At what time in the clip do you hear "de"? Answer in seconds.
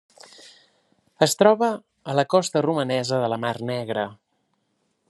3.27-3.31